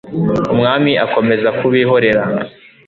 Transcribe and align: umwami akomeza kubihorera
umwami 0.53 0.91
akomeza 1.05 1.49
kubihorera 1.59 2.23